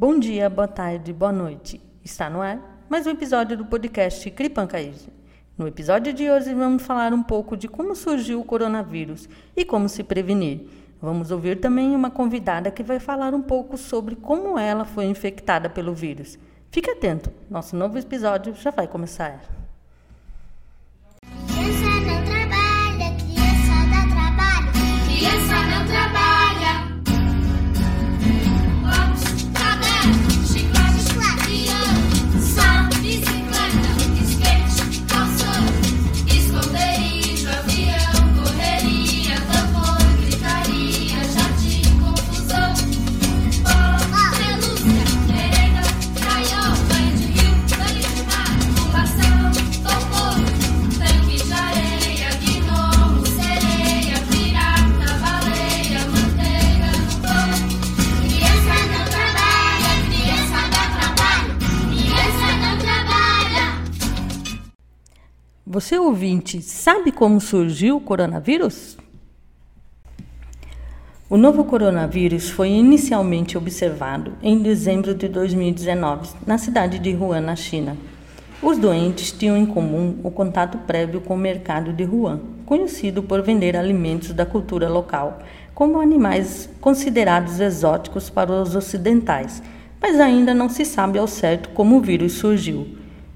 [0.00, 1.78] Bom dia, boa tarde, boa noite.
[2.02, 5.10] Está no ar mais um episódio do podcast Cripancaíse.
[5.58, 9.90] No episódio de hoje vamos falar um pouco de como surgiu o coronavírus e como
[9.90, 10.66] se prevenir.
[11.02, 15.68] Vamos ouvir também uma convidada que vai falar um pouco sobre como ela foi infectada
[15.68, 16.38] pelo vírus.
[16.70, 19.59] Fique atento, nosso novo episódio já vai começar.
[65.72, 68.98] Você ouvinte, sabe como surgiu o coronavírus?
[71.28, 77.54] O novo coronavírus foi inicialmente observado em dezembro de 2019 na cidade de Wuhan, na
[77.54, 77.96] China.
[78.60, 83.40] Os doentes tinham em comum o contato prévio com o mercado de Wuhan, conhecido por
[83.40, 85.38] vender alimentos da cultura local,
[85.72, 89.62] como animais considerados exóticos para os ocidentais,
[90.02, 92.88] mas ainda não se sabe ao certo como o vírus surgiu.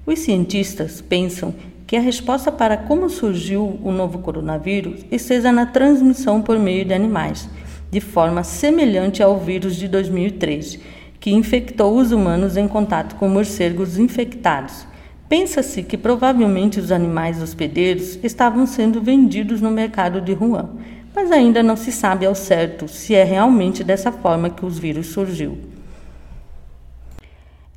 [0.05, 1.55] Os cientistas pensam
[1.87, 6.93] que a resposta para como surgiu o novo coronavírus esteja na transmissão por meio de
[6.93, 7.47] animais,
[7.91, 10.79] de forma semelhante ao vírus de 2003,
[11.19, 14.87] que infectou os humanos em contato com morcegos infectados.
[15.29, 20.69] Pensa-se que provavelmente os animais hospedeiros estavam sendo vendidos no mercado de Wuhan,
[21.15, 25.07] mas ainda não se sabe ao certo se é realmente dessa forma que os vírus
[25.07, 25.74] surgiu.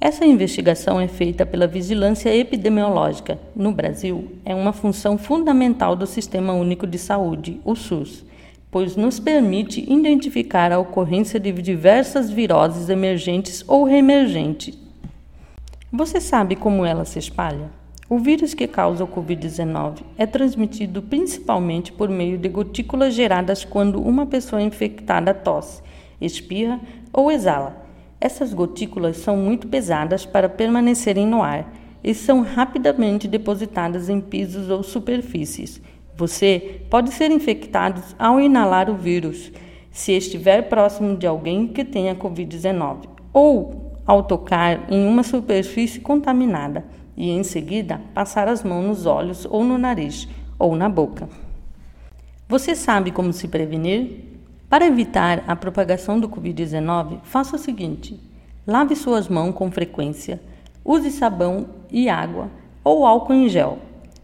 [0.01, 3.37] Essa investigação é feita pela Vigilância Epidemiológica.
[3.55, 8.25] No Brasil, é uma função fundamental do Sistema Único de Saúde, o SUS,
[8.71, 14.79] pois nos permite identificar a ocorrência de diversas viroses emergentes ou reemergentes.
[15.93, 17.69] Você sabe como ela se espalha?
[18.09, 24.01] O vírus que causa o Covid-19 é transmitido principalmente por meio de gotículas geradas quando
[24.01, 25.83] uma pessoa infectada tosse,
[26.21, 26.81] espirra
[27.13, 27.88] ou exala.
[28.21, 34.71] Essas gotículas são muito pesadas para permanecerem no ar e são rapidamente depositadas em pisos
[34.71, 35.81] ou superfícies.
[36.17, 39.53] Você pode ser infectado ao inalar o vírus
[39.93, 46.85] se estiver próximo de alguém que tenha Covid-19 ou ao tocar em uma superfície contaminada
[47.17, 50.29] e em seguida passar as mãos nos olhos ou no nariz
[50.59, 51.29] ou na boca.
[52.49, 54.28] Você sabe como se prevenir?
[54.69, 58.21] Para evitar a propagação do Covid-19, faça o seguinte:
[58.67, 60.39] lave suas mãos com frequência,
[60.85, 62.51] use sabão e água
[62.85, 63.79] ou álcool em gel.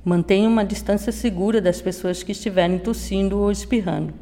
[0.05, 4.13] Mantenha uma distância segura das pessoas que estiverem tossindo ou espirrando.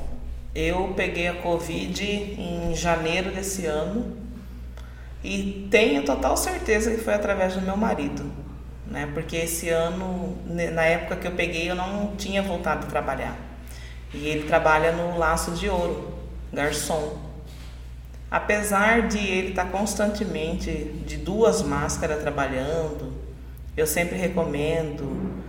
[0.54, 4.18] eu peguei a Covid em janeiro desse ano
[5.24, 8.49] e tenho total certeza que foi através do meu marido
[8.90, 9.08] né?
[9.14, 13.36] Porque esse ano, na época que eu peguei, eu não tinha voltado a trabalhar.
[14.12, 16.12] E ele trabalha no Laço de Ouro,
[16.52, 17.16] garçom.
[18.28, 20.70] Apesar de ele estar tá constantemente
[21.06, 23.12] de duas máscaras trabalhando,
[23.76, 25.40] eu sempre recomendo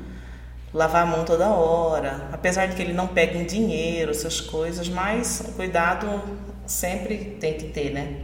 [0.73, 4.88] lavar a mão toda hora, apesar de que ele não pegue em dinheiro, essas coisas,
[4.88, 6.21] mas cuidado
[6.65, 8.21] sempre tem que ter, né?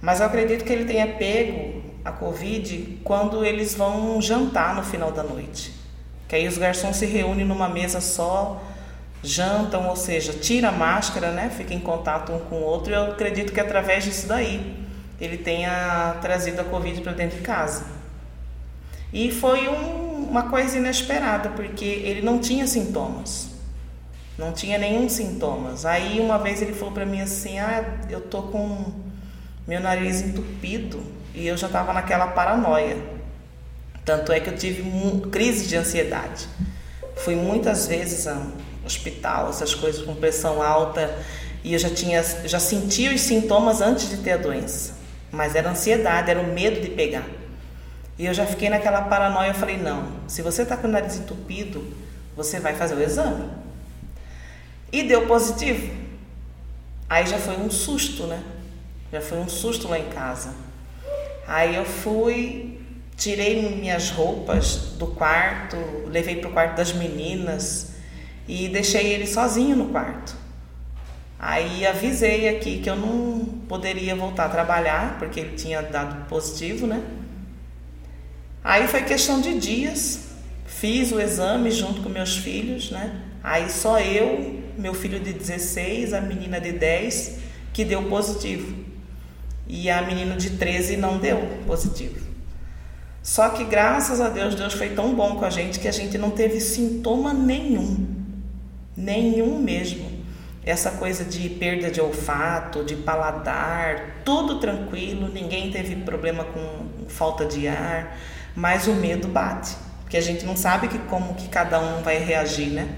[0.00, 5.12] Mas eu acredito que ele tenha pego a Covid quando eles vão jantar no final
[5.12, 5.72] da noite.
[6.26, 8.62] Que aí os garçons se reúnem numa mesa só,
[9.22, 11.50] jantam, ou seja, tira a máscara, né?
[11.54, 12.92] Fica em contato um com o outro.
[12.92, 14.76] E eu acredito que através disso daí
[15.20, 17.84] ele tenha trazido a Covid para dentro de casa.
[19.12, 23.50] E foi um, uma coisa inesperada, porque ele não tinha sintomas.
[24.36, 25.84] Não tinha nenhum sintomas.
[25.84, 28.92] Aí uma vez ele falou para mim assim: "Ah, eu tô com
[29.66, 32.96] meu nariz entupido" e eu já estava naquela paranoia.
[34.04, 34.82] Tanto é que eu tive
[35.30, 36.48] crise de ansiedade.
[37.16, 38.42] Fui muitas vezes ao
[38.84, 41.16] hospital, essas coisas com pressão alta,
[41.62, 44.94] e eu já tinha já sentia os sintomas antes de ter a doença.
[45.30, 47.26] Mas era ansiedade, era o medo de pegar.
[48.18, 51.16] E eu já fiquei naquela paranoia, eu falei: "Não, se você está com o nariz
[51.16, 51.86] entupido,
[52.34, 53.48] você vai fazer o exame".
[54.90, 55.94] E deu positivo.
[57.08, 58.42] Aí já foi um susto, né?
[59.12, 60.67] Já foi um susto lá em casa.
[61.48, 62.78] Aí eu fui,
[63.16, 67.94] tirei minhas roupas do quarto, levei para o quarto das meninas
[68.46, 70.36] e deixei ele sozinho no quarto.
[71.38, 76.86] Aí avisei aqui que eu não poderia voltar a trabalhar, porque ele tinha dado positivo,
[76.86, 77.02] né?
[78.62, 80.32] Aí foi questão de dias,
[80.66, 83.22] fiz o exame junto com meus filhos, né?
[83.42, 87.38] Aí só eu meu filho de 16, a menina de 10,
[87.72, 88.87] que deu positivo.
[89.68, 92.26] E a menina de 13 não deu positivo.
[93.22, 96.16] Só que graças a Deus, Deus foi tão bom com a gente que a gente
[96.16, 98.06] não teve sintoma nenhum.
[98.96, 100.10] Nenhum mesmo.
[100.64, 107.44] Essa coisa de perda de olfato, de paladar, tudo tranquilo, ninguém teve problema com falta
[107.44, 108.18] de ar,
[108.54, 112.18] mas o medo bate, porque a gente não sabe que como que cada um vai
[112.18, 112.88] reagir, né?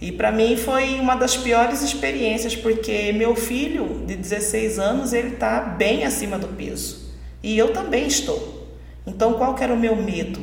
[0.00, 5.34] E para mim foi uma das piores experiências, porque meu filho de 16 anos, ele
[5.34, 7.12] está bem acima do peso.
[7.42, 8.68] E eu também estou.
[9.06, 10.40] Então qual que era o meu medo?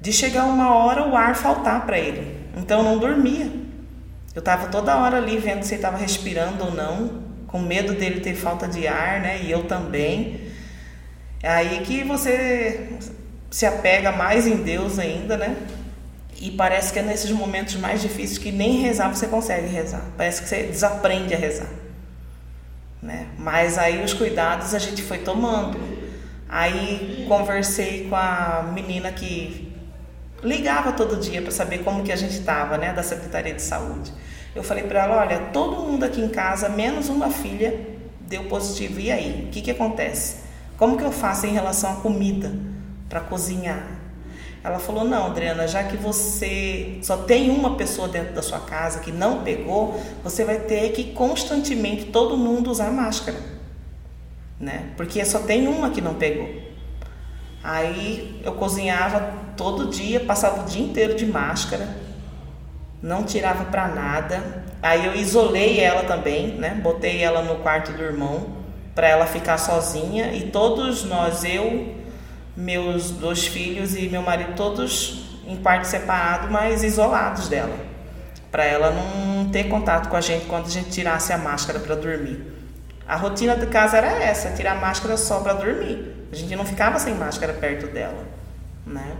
[0.00, 2.36] De chegar uma hora o ar faltar para ele.
[2.56, 3.50] Então eu não dormia.
[4.34, 8.20] Eu estava toda hora ali vendo se ele estava respirando ou não, com medo dele
[8.20, 9.40] ter falta de ar, né?
[9.42, 10.40] E eu também.
[11.42, 12.88] É aí que você
[13.50, 15.56] se apega mais em Deus ainda, né?
[16.40, 20.02] E parece que é nesses momentos mais difíceis que nem rezar você consegue rezar.
[20.16, 21.68] Parece que você desaprende a rezar.
[23.02, 23.26] Né?
[23.38, 25.78] Mas aí os cuidados a gente foi tomando.
[26.48, 29.70] Aí conversei com a menina que
[30.42, 34.10] ligava todo dia para saber como que a gente estava, né, da Secretaria de Saúde.
[34.54, 37.78] Eu falei para ela, olha, todo mundo aqui em casa, menos uma filha,
[38.22, 38.98] deu positivo.
[38.98, 40.36] E aí, o que que acontece?
[40.78, 42.50] Como que eu faço em relação à comida
[43.08, 43.99] para cozinhar?
[44.62, 49.00] Ela falou: Não, Adriana, já que você só tem uma pessoa dentro da sua casa
[49.00, 53.38] que não pegou, você vai ter que constantemente todo mundo usar máscara,
[54.58, 54.90] né?
[54.96, 56.48] Porque só tem uma que não pegou.
[57.62, 61.88] Aí eu cozinhava todo dia, passava o dia inteiro de máscara,
[63.02, 64.64] não tirava para nada.
[64.82, 66.78] Aí eu isolei ela também, né?
[66.82, 68.60] Botei ela no quarto do irmão
[68.94, 71.94] para ela ficar sozinha e todos nós, eu,
[72.60, 77.76] meus dois filhos e meu marido todos em quarto separado, mas isolados dela,
[78.50, 81.94] para ela não ter contato com a gente quando a gente tirasse a máscara para
[81.94, 82.40] dormir.
[83.08, 86.28] A rotina de casa era essa, tirar a máscara só para dormir.
[86.30, 88.24] A gente não ficava sem máscara perto dela,
[88.86, 89.16] né?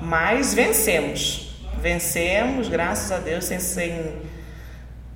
[0.00, 1.54] Mas vencemos.
[1.80, 4.22] Vencemos, graças a Deus, sem, sem,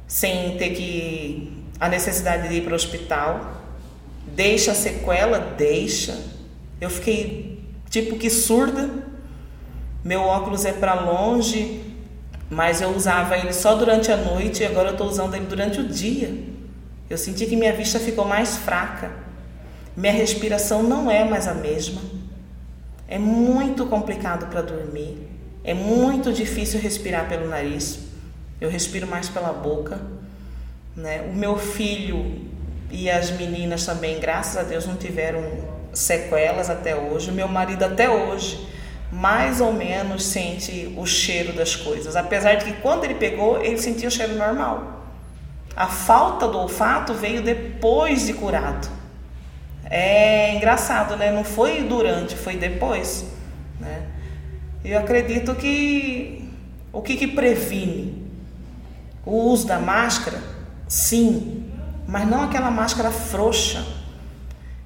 [0.06, 3.62] sem ter que a necessidade de ir para o hospital.
[4.26, 6.18] Deixa sequela, deixa
[6.80, 8.90] eu fiquei tipo que surda.
[10.04, 11.82] Meu óculos é para longe,
[12.48, 15.80] mas eu usava ele só durante a noite e agora eu estou usando ele durante
[15.80, 16.32] o dia.
[17.08, 19.10] Eu senti que minha vista ficou mais fraca.
[19.96, 22.00] Minha respiração não é mais a mesma.
[23.08, 25.28] É muito complicado para dormir.
[25.64, 28.00] É muito difícil respirar pelo nariz.
[28.60, 30.00] Eu respiro mais pela boca.
[30.94, 31.22] Né?
[31.22, 32.46] O meu filho
[32.90, 35.42] e as meninas também, graças a Deus, não tiveram
[35.98, 37.32] sequelas até hoje.
[37.32, 38.66] Meu marido até hoje
[39.10, 43.78] mais ou menos sente o cheiro das coisas, apesar de que quando ele pegou, ele
[43.78, 45.04] sentia o cheiro normal.
[45.76, 48.88] A falta do olfato veio depois de curado.
[49.88, 51.30] É engraçado, né?
[51.30, 53.26] Não foi durante, foi depois,
[53.78, 54.02] né?
[54.84, 56.50] Eu acredito que
[56.92, 58.26] o que, que previne?
[59.24, 60.40] O uso da máscara?
[60.88, 61.70] Sim,
[62.06, 63.84] mas não aquela máscara frouxa.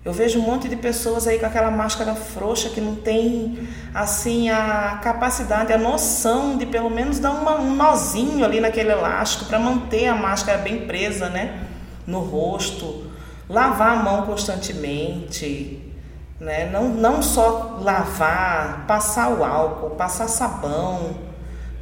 [0.02, 4.49] Eu vejo um monte de pessoas aí com aquela máscara frouxa que não tem assim
[4.49, 9.59] a capacidade, a noção de pelo menos dar uma, um nozinho ali naquele elástico para
[9.59, 11.64] manter a máscara bem presa, né,
[12.07, 13.11] no rosto,
[13.47, 15.92] lavar a mão constantemente,
[16.40, 16.71] né?
[16.73, 21.11] Não, não só lavar, passar o álcool, passar sabão,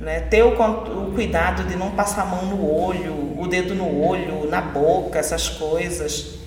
[0.01, 0.21] né?
[0.23, 4.51] ter o, o cuidado de não passar a mão no olho, o dedo no olho,
[4.51, 6.39] na boca, essas coisas.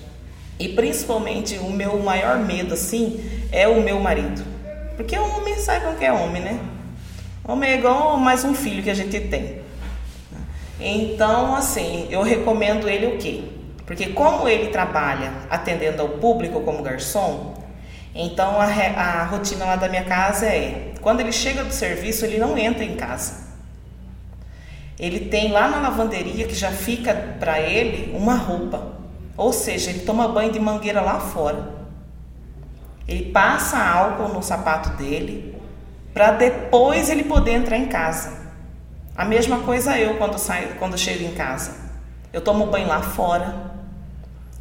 [0.62, 4.44] E principalmente o meu maior medo, assim, é o meu marido.
[4.96, 6.60] Porque o homem sabe o que é homem, né?
[7.42, 9.60] Homem é igual mais um filho que a gente tem.
[10.78, 13.42] Então, assim, eu recomendo ele o quê?
[13.84, 17.54] Porque como ele trabalha atendendo ao público como garçom,
[18.14, 22.38] então a, a rotina lá da minha casa é: quando ele chega do serviço, ele
[22.38, 23.48] não entra em casa.
[24.96, 29.01] Ele tem lá na lavanderia que já fica para ele uma roupa.
[29.42, 31.68] Ou seja, ele toma banho de mangueira lá fora.
[33.08, 35.60] Ele passa álcool no sapato dele
[36.14, 38.40] para depois ele poder entrar em casa.
[39.16, 41.74] A mesma coisa eu quando saio, quando chego em casa.
[42.32, 43.72] Eu tomo banho lá fora.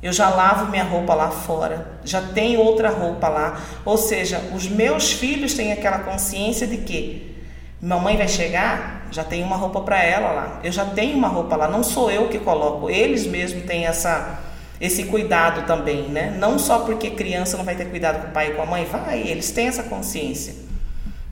[0.02, 3.62] Eu já lavo minha roupa lá fora, já tenho outra roupa lá.
[3.86, 7.40] Ou seja, os meus filhos têm aquela consciência de que
[7.80, 10.60] mamãe vai chegar, já tem uma roupa para ela lá.
[10.64, 12.90] Eu já tenho uma roupa lá, não sou eu que coloco.
[12.90, 14.40] Eles mesmos têm essa
[14.82, 16.36] esse cuidado também, né?
[16.38, 18.84] Não só porque criança não vai ter cuidado com o pai e com a mãe,
[18.84, 20.56] vai, eles têm essa consciência.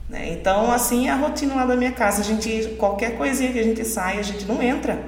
[0.08, 0.30] Né?
[0.30, 2.22] Então, assim é a rotina lá da minha casa.
[2.22, 4.98] A gente, qualquer coisinha que a gente sai, a gente não entra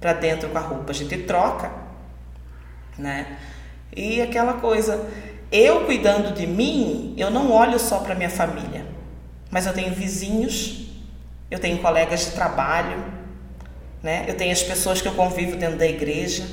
[0.00, 1.86] para dentro com a roupa, a gente troca
[2.98, 3.36] né?
[3.94, 5.08] E aquela coisa,
[5.50, 8.86] eu cuidando de mim, eu não olho só para minha família,
[9.50, 10.88] mas eu tenho vizinhos,
[11.50, 13.04] eu tenho colegas de trabalho,
[14.02, 14.24] né?
[14.26, 16.44] Eu tenho as pessoas que eu convivo dentro da igreja.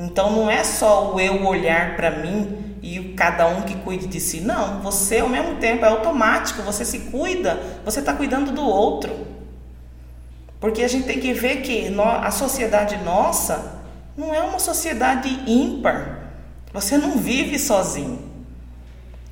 [0.00, 4.18] Então não é só o eu olhar para mim e cada um que cuide de
[4.18, 4.40] si.
[4.40, 9.14] Não, você ao mesmo tempo é automático, você se cuida, você está cuidando do outro.
[10.58, 13.80] Porque a gente tem que ver que a sociedade nossa
[14.16, 16.32] não é uma sociedade ímpar.
[16.72, 18.30] Você não vive sozinho.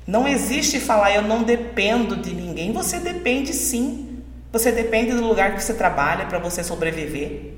[0.05, 2.71] Não existe falar eu não dependo de ninguém.
[2.73, 4.21] Você depende sim.
[4.51, 7.53] Você depende do lugar que você trabalha para você sobreviver.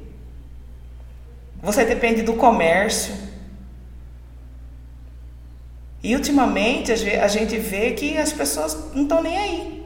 [1.62, 3.14] Você depende do comércio.
[6.04, 9.86] E ultimamente a gente vê que as pessoas não estão nem aí.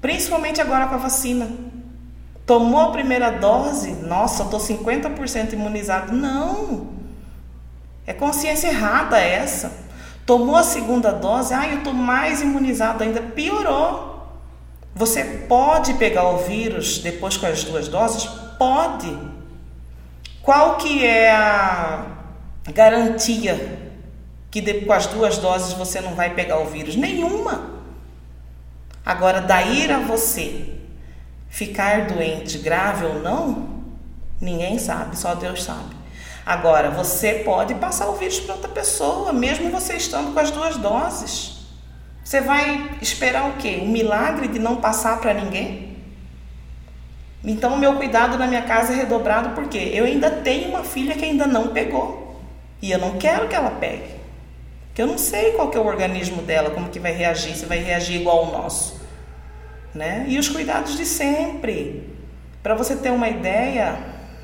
[0.00, 1.48] Principalmente agora com a vacina.
[2.44, 3.92] Tomou a primeira dose?
[3.92, 6.12] Nossa, eu estou 50% imunizado.
[6.12, 6.88] Não!
[8.06, 9.72] É consciência errada essa.
[10.26, 11.54] Tomou a segunda dose?
[11.54, 13.22] Ah, eu estou mais imunizado ainda.
[13.22, 14.28] Piorou.
[14.94, 18.26] Você pode pegar o vírus depois com as duas doses?
[18.58, 19.18] Pode.
[20.44, 22.06] Qual que é a
[22.72, 23.90] garantia
[24.50, 26.94] que com as duas doses você não vai pegar o vírus?
[26.94, 27.74] Nenhuma.
[29.04, 30.74] Agora, daí a você
[31.54, 33.68] Ficar doente, grave ou não,
[34.40, 35.94] ninguém sabe, só Deus sabe.
[36.44, 40.76] Agora, você pode passar o vírus para outra pessoa, mesmo você estando com as duas
[40.76, 41.58] doses.
[42.24, 43.78] Você vai esperar o quê?
[43.80, 45.83] Um milagre de não passar para ninguém?
[47.44, 51.14] Então, o meu cuidado na minha casa é redobrado porque eu ainda tenho uma filha
[51.14, 52.40] que ainda não pegou.
[52.80, 54.14] E eu não quero que ela pegue.
[54.88, 57.66] Porque eu não sei qual que é o organismo dela, como que vai reagir, se
[57.66, 59.04] vai reagir igual ao nosso
[59.94, 60.26] né?
[60.28, 62.10] E os cuidados de sempre.
[62.62, 63.98] Para você ter uma ideia,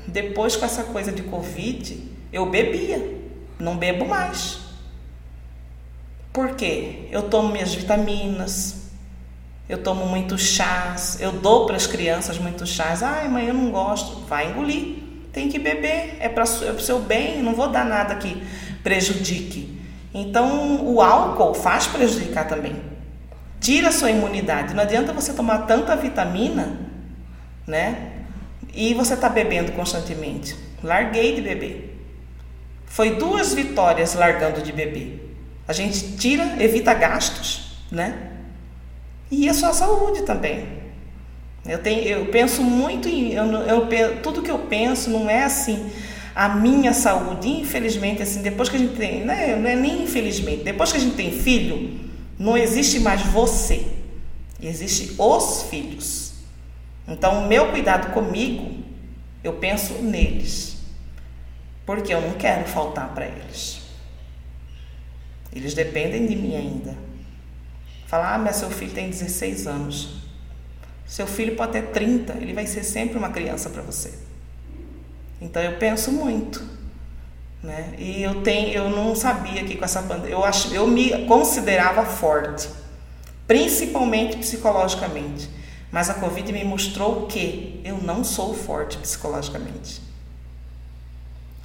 [0.07, 3.19] depois com essa coisa de Covid, eu bebia,
[3.59, 4.59] não bebo mais.
[6.31, 7.07] Por quê?
[7.11, 8.90] Eu tomo minhas vitaminas,
[9.71, 13.01] eu tomo muitos chás, eu dou para as crianças muitos chás.
[13.01, 14.25] Ai, mãe, eu não gosto.
[14.27, 14.97] Vai engolir.
[15.33, 18.43] Tem que beber, é para é o seu bem, não vou dar nada que
[18.83, 19.79] prejudique.
[20.13, 22.91] Então, o álcool faz prejudicar também
[23.61, 24.73] tira a sua imunidade.
[24.73, 26.79] Não adianta você tomar tanta vitamina,
[27.65, 28.11] né?
[28.73, 30.57] E você tá bebendo constantemente.
[30.83, 31.99] Larguei de beber.
[32.87, 35.37] Foi duas vitórias largando de beber.
[35.67, 38.30] A gente tira, evita gastos, né?
[39.31, 40.67] E a sua saúde também.
[41.65, 43.31] Eu, tenho, eu penso muito em.
[43.31, 45.89] Eu, eu, tudo que eu penso não é assim.
[46.35, 49.23] A minha saúde, infelizmente, assim, depois que a gente tem.
[49.23, 51.99] Né, não é nem infelizmente, depois que a gente tem filho,
[52.37, 53.85] não existe mais você,
[54.61, 56.33] existe os filhos.
[57.07, 58.83] Então, o meu cuidado comigo,
[59.43, 60.77] eu penso neles,
[61.85, 63.81] porque eu não quero faltar para eles.
[65.53, 67.10] Eles dependem de mim ainda.
[68.11, 70.09] Falar, ah, mas seu filho tem 16 anos.
[71.07, 74.13] Seu filho pode ter 30, ele vai ser sempre uma criança para você.
[75.39, 76.61] Então eu penso muito.
[77.63, 77.93] Né?
[77.97, 82.03] E eu tenho, eu não sabia que com essa pandemia, eu acho, eu me considerava
[82.03, 82.67] forte,
[83.47, 85.49] principalmente psicologicamente.
[85.89, 90.01] Mas a Covid me mostrou que eu não sou forte psicologicamente.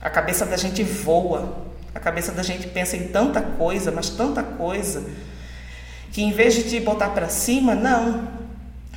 [0.01, 4.45] A cabeça da gente voa, a cabeça da gente pensa em tanta coisa, mas tanta
[4.45, 5.05] coisa,
[6.17, 8.27] que em vez de te botar para cima, não,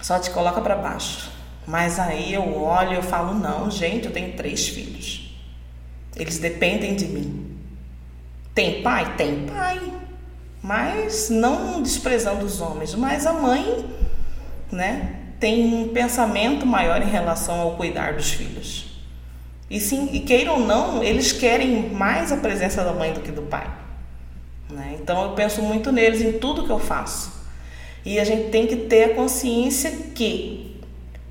[0.01, 1.29] só te coloca para baixo.
[1.67, 5.37] Mas aí eu olho eu falo: não, gente, eu tenho três filhos.
[6.15, 7.57] Eles dependem de mim.
[8.55, 9.17] Tem pai?
[9.17, 9.81] Tem pai.
[10.63, 13.85] Mas não desprezando os homens, mas a mãe,
[14.71, 18.97] né, tem um pensamento maior em relação ao cuidar dos filhos.
[19.69, 23.29] E sim, e queiram ou não, eles querem mais a presença da mãe do que
[23.29, 23.67] do pai.
[24.69, 24.97] Né?
[25.01, 27.31] Então eu penso muito neles em tudo que eu faço.
[28.05, 30.79] E a gente tem que ter a consciência que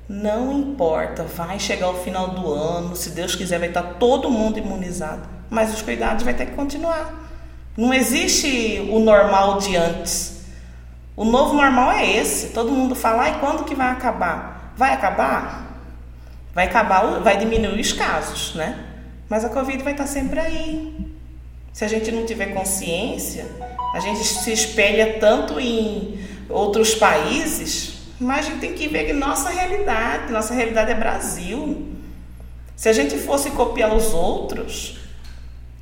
[0.07, 4.57] não importa, vai chegar o final do ano, se Deus quiser, vai estar todo mundo
[4.57, 7.13] imunizado, mas os cuidados vai ter que continuar.
[7.77, 10.41] Não existe o normal de antes.
[11.15, 12.49] O novo normal é esse.
[12.49, 14.73] Todo mundo fala, e quando que vai acabar?
[14.75, 15.77] Vai acabar?
[16.53, 18.85] Vai acabar, vai diminuir os casos, né?
[19.29, 21.08] Mas a Covid vai estar sempre aí.
[21.79, 23.45] Se a gente não tiver consciência,
[23.93, 26.19] a gente se espelha tanto em
[26.49, 31.87] outros países mas a gente tem que ver que nossa realidade, nossa realidade é Brasil.
[32.75, 34.99] Se a gente fosse copiar os outros,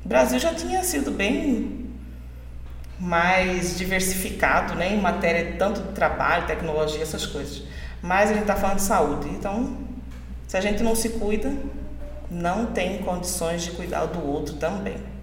[0.04, 1.90] o Brasil já tinha sido bem
[2.96, 7.64] mais diversificado né, em matéria tanto de trabalho, tecnologia, essas coisas.
[8.00, 9.28] Mas a gente está falando de saúde.
[9.30, 9.76] Então,
[10.46, 11.52] se a gente não se cuida,
[12.30, 15.17] não tem condições de cuidar do outro também.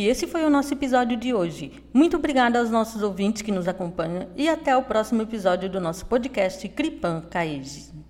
[0.00, 1.72] E esse foi o nosso episódio de hoje.
[1.92, 6.06] Muito obrigada aos nossos ouvintes que nos acompanham e até o próximo episódio do nosso
[6.06, 8.09] podcast Cripan Caege.